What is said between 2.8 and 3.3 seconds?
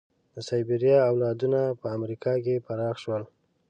شول.